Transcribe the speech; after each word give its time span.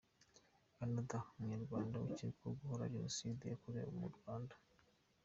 Canada:Umunyarwanda 0.77 1.95
ukekwaho 2.07 2.53
gukora 2.59 2.91
Jenoside 2.93 3.43
yoherejwe 3.51 3.93
mu 4.01 4.07
Rwanda. 4.17 4.55